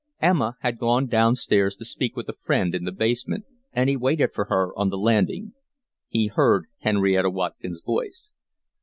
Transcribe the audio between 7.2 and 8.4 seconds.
Watkin's voice.